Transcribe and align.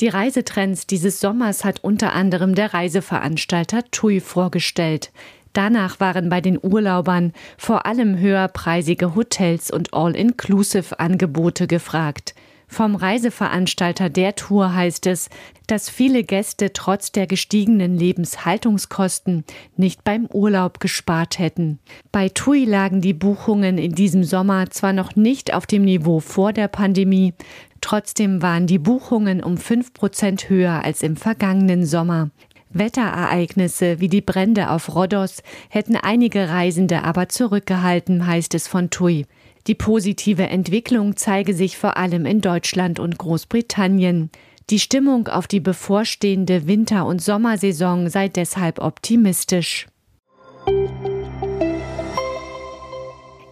Die 0.00 0.08
Reisetrends 0.08 0.86
dieses 0.86 1.18
Sommers 1.18 1.64
hat 1.64 1.82
unter 1.82 2.12
anderem 2.12 2.54
der 2.54 2.72
Reiseveranstalter 2.72 3.82
TUI 3.90 4.20
vorgestellt. 4.20 5.10
Danach 5.54 5.98
waren 5.98 6.28
bei 6.28 6.40
den 6.40 6.56
Urlaubern 6.62 7.32
vor 7.56 7.84
allem 7.84 8.16
höherpreisige 8.16 9.16
Hotels 9.16 9.72
und 9.72 9.92
All-Inclusive-Angebote 9.92 11.66
gefragt. 11.66 12.36
Vom 12.70 12.96
Reiseveranstalter 12.96 14.10
der 14.10 14.34
Tour 14.36 14.74
heißt 14.74 15.06
es, 15.06 15.30
dass 15.66 15.88
viele 15.88 16.22
Gäste 16.22 16.72
trotz 16.74 17.12
der 17.12 17.26
gestiegenen 17.26 17.96
Lebenshaltungskosten 17.96 19.44
nicht 19.76 20.04
beim 20.04 20.26
Urlaub 20.26 20.78
gespart 20.78 21.38
hätten. 21.38 21.78
Bei 22.12 22.28
TUI 22.28 22.66
lagen 22.66 23.00
die 23.00 23.14
Buchungen 23.14 23.78
in 23.78 23.94
diesem 23.94 24.22
Sommer 24.22 24.68
zwar 24.70 24.92
noch 24.92 25.16
nicht 25.16 25.54
auf 25.54 25.66
dem 25.66 25.84
Niveau 25.84 26.20
vor 26.20 26.52
der 26.52 26.68
Pandemie, 26.68 27.32
trotzdem 27.80 28.42
waren 28.42 28.66
die 28.66 28.78
Buchungen 28.78 29.42
um 29.42 29.56
fünf 29.56 29.92
Prozent 29.92 30.48
höher 30.48 30.84
als 30.84 31.02
im 31.02 31.16
vergangenen 31.16 31.84
Sommer. 31.86 32.30
Wetterereignisse 32.70 34.00
wie 34.00 34.08
die 34.08 34.20
Brände 34.20 34.70
auf 34.70 34.94
Rhodos 34.94 35.42
hätten 35.70 35.96
einige 35.96 36.48
Reisende 36.48 37.02
aber 37.02 37.28
zurückgehalten, 37.28 38.26
heißt 38.26 38.54
es 38.54 38.68
von 38.68 38.90
TUI. 38.90 39.26
Die 39.66 39.74
positive 39.74 40.48
Entwicklung 40.48 41.16
zeige 41.16 41.54
sich 41.54 41.76
vor 41.76 41.96
allem 41.96 42.26
in 42.26 42.40
Deutschland 42.40 42.98
und 42.98 43.18
Großbritannien. 43.18 44.30
Die 44.70 44.78
Stimmung 44.78 45.28
auf 45.28 45.46
die 45.46 45.60
bevorstehende 45.60 46.66
Winter- 46.66 47.06
und 47.06 47.22
Sommersaison 47.22 48.10
sei 48.10 48.28
deshalb 48.28 48.80
optimistisch. 48.80 49.86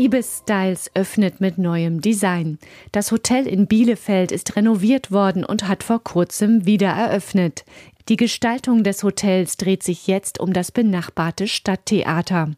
Ibis 0.00 0.42
Styles 0.44 0.92
öffnet 0.94 1.40
mit 1.40 1.58
neuem 1.58 2.00
Design. 2.00 2.60
Das 2.92 3.10
Hotel 3.10 3.48
in 3.48 3.66
Bielefeld 3.66 4.30
ist 4.30 4.54
renoviert 4.54 5.10
worden 5.10 5.44
und 5.44 5.66
hat 5.66 5.82
vor 5.82 6.04
kurzem 6.04 6.64
wieder 6.66 6.90
eröffnet. 6.90 7.64
Die 8.08 8.16
Gestaltung 8.16 8.84
des 8.84 9.02
Hotels 9.02 9.56
dreht 9.56 9.82
sich 9.82 10.06
jetzt 10.06 10.38
um 10.38 10.52
das 10.52 10.70
benachbarte 10.70 11.48
Stadttheater. 11.48 12.52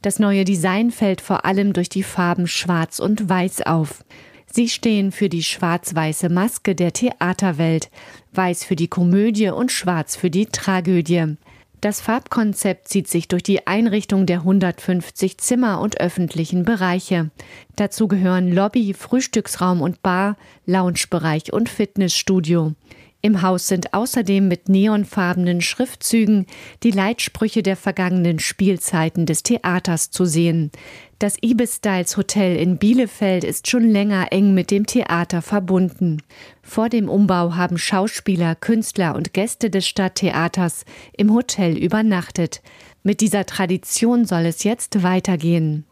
Das 0.00 0.18
neue 0.18 0.46
Design 0.46 0.90
fällt 0.90 1.20
vor 1.20 1.44
allem 1.44 1.74
durch 1.74 1.90
die 1.90 2.02
Farben 2.02 2.46
Schwarz 2.46 2.98
und 2.98 3.28
Weiß 3.28 3.66
auf. 3.66 4.02
Sie 4.50 4.70
stehen 4.70 5.12
für 5.12 5.28
die 5.28 5.42
schwarz-weiße 5.42 6.30
Maske 6.30 6.74
der 6.74 6.94
Theaterwelt, 6.94 7.90
weiß 8.32 8.64
für 8.64 8.74
die 8.74 8.88
Komödie 8.88 9.50
und 9.50 9.70
schwarz 9.70 10.16
für 10.16 10.30
die 10.30 10.46
Tragödie. 10.46 11.36
Das 11.80 12.00
Farbkonzept 12.00 12.88
zieht 12.88 13.06
sich 13.06 13.28
durch 13.28 13.42
die 13.42 13.66
Einrichtung 13.66 14.24
der 14.26 14.38
150 14.38 15.38
Zimmer 15.38 15.80
und 15.80 16.00
öffentlichen 16.00 16.64
Bereiche. 16.64 17.30
Dazu 17.76 18.08
gehören 18.08 18.50
Lobby, 18.50 18.94
Frühstücksraum 18.94 19.82
und 19.82 20.02
Bar, 20.02 20.36
Loungebereich 20.64 21.52
und 21.52 21.68
Fitnessstudio. 21.68 22.72
Im 23.22 23.42
Haus 23.42 23.66
sind 23.66 23.92
außerdem 23.92 24.46
mit 24.46 24.68
neonfarbenen 24.68 25.60
Schriftzügen 25.60 26.46
die 26.82 26.90
Leitsprüche 26.90 27.62
der 27.62 27.76
vergangenen 27.76 28.38
Spielzeiten 28.38 29.26
des 29.26 29.42
Theaters 29.42 30.10
zu 30.10 30.24
sehen. 30.26 30.70
Das 31.18 31.36
Ibis 31.42 31.76
Styles 31.76 32.16
Hotel 32.16 32.56
in 32.56 32.76
Bielefeld 32.76 33.42
ist 33.42 33.68
schon 33.68 33.88
länger 33.88 34.32
eng 34.32 34.54
mit 34.54 34.70
dem 34.70 34.86
Theater 34.86 35.40
verbunden. 35.40 36.22
Vor 36.62 36.88
dem 36.88 37.08
Umbau 37.08 37.56
haben 37.56 37.78
Schauspieler, 37.78 38.54
Künstler 38.54 39.16
und 39.16 39.32
Gäste 39.32 39.70
des 39.70 39.86
Stadttheaters 39.88 40.84
im 41.16 41.32
Hotel 41.32 41.76
übernachtet. 41.76 42.62
Mit 43.02 43.20
dieser 43.20 43.46
Tradition 43.46 44.26
soll 44.26 44.44
es 44.46 44.62
jetzt 44.62 45.02
weitergehen. 45.02 45.86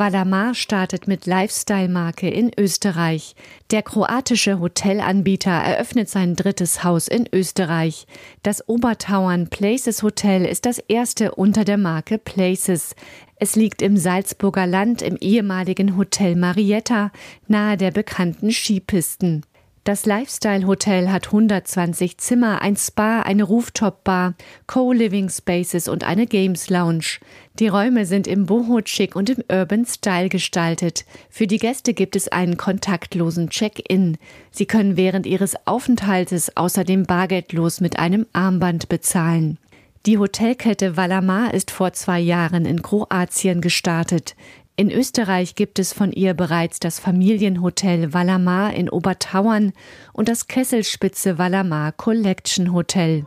Valamar 0.00 0.54
startet 0.54 1.08
mit 1.08 1.26
Lifestyle-Marke 1.26 2.30
in 2.30 2.50
Österreich. 2.58 3.34
Der 3.70 3.82
kroatische 3.82 4.58
Hotelanbieter 4.58 5.50
eröffnet 5.50 6.08
sein 6.08 6.36
drittes 6.36 6.82
Haus 6.82 7.06
in 7.06 7.28
Österreich. 7.30 8.06
Das 8.42 8.66
Obertauern 8.66 9.50
Places 9.50 10.02
Hotel 10.02 10.46
ist 10.46 10.64
das 10.64 10.78
erste 10.78 11.34
unter 11.34 11.66
der 11.66 11.76
Marke 11.76 12.16
Places. 12.16 12.94
Es 13.36 13.56
liegt 13.56 13.82
im 13.82 13.98
Salzburger 13.98 14.66
Land 14.66 15.02
im 15.02 15.16
ehemaligen 15.16 15.98
Hotel 15.98 16.34
Marietta 16.34 17.12
nahe 17.46 17.76
der 17.76 17.90
bekannten 17.90 18.52
Skipisten. 18.52 19.44
Das 19.84 20.04
Lifestyle 20.04 20.66
Hotel 20.66 21.10
hat 21.10 21.28
120 21.28 22.18
Zimmer, 22.18 22.60
ein 22.60 22.76
Spa, 22.76 23.22
eine 23.22 23.44
Rooftop-Bar, 23.44 24.34
Co-Living 24.66 25.30
Spaces 25.30 25.88
und 25.88 26.04
eine 26.04 26.26
Games 26.26 26.68
Lounge. 26.68 27.18
Die 27.58 27.68
Räume 27.68 28.04
sind 28.04 28.26
im 28.26 28.44
Boho-Chic 28.44 29.16
und 29.16 29.30
im 29.30 29.42
Urban 29.50 29.86
Style 29.86 30.28
gestaltet. 30.28 31.06
Für 31.30 31.46
die 31.46 31.56
Gäste 31.56 31.94
gibt 31.94 32.14
es 32.14 32.28
einen 32.28 32.58
kontaktlosen 32.58 33.48
Check-in. 33.48 34.18
Sie 34.50 34.66
können 34.66 34.98
während 34.98 35.24
ihres 35.24 35.54
Aufenthaltes 35.66 36.58
außerdem 36.58 37.04
bargeldlos 37.04 37.80
mit 37.80 37.98
einem 37.98 38.26
Armband 38.34 38.90
bezahlen. 38.90 39.58
Die 40.06 40.16
Hotelkette 40.16 40.96
Valamar 40.96 41.52
ist 41.52 41.70
vor 41.70 41.92
zwei 41.92 42.20
Jahren 42.20 42.64
in 42.64 42.80
Kroatien 42.80 43.60
gestartet. 43.60 44.34
In 44.80 44.90
Österreich 44.90 45.56
gibt 45.56 45.78
es 45.78 45.92
von 45.92 46.10
ihr 46.10 46.32
bereits 46.32 46.80
das 46.80 46.98
Familienhotel 46.98 48.14
Valamar 48.14 48.72
in 48.72 48.88
Obertauern 48.88 49.74
und 50.14 50.26
das 50.26 50.46
Kesselspitze 50.46 51.36
Valamar 51.36 51.92
Collection 51.92 52.72
Hotel. 52.72 53.26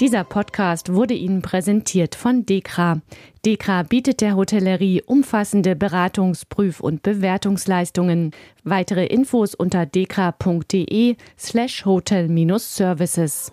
Dieser 0.00 0.24
Podcast 0.24 0.94
wurde 0.94 1.12
Ihnen 1.12 1.42
präsentiert 1.42 2.14
von 2.14 2.46
Dekra. 2.46 3.02
Dekra 3.44 3.82
bietet 3.82 4.22
der 4.22 4.34
Hotellerie 4.34 5.02
umfassende 5.02 5.74
Beratungs-, 5.74 6.46
Prüf- 6.46 6.80
und 6.80 7.02
Bewertungsleistungen. 7.02 8.30
Weitere 8.64 9.04
Infos 9.04 9.54
unter 9.54 9.84
dekra.de 9.84 11.16
slash 11.38 11.84
hotel-services. 11.84 13.52